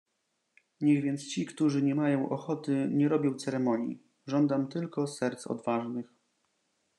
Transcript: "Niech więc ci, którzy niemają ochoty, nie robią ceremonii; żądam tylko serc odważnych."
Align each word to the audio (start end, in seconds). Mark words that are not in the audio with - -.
"Niech 0.81 1.03
więc 1.03 1.27
ci, 1.27 1.45
którzy 1.45 1.81
niemają 1.83 2.29
ochoty, 2.29 2.87
nie 2.91 3.09
robią 3.09 3.33
ceremonii; 3.33 4.01
żądam 4.27 4.67
tylko 4.67 5.07
serc 5.07 5.47
odważnych." 5.47 6.13